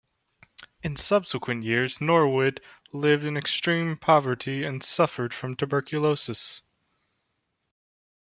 [0.81, 2.59] In subsequent years, Norwid
[2.91, 6.63] lived in extreme poverty and suffered from tuberculosis.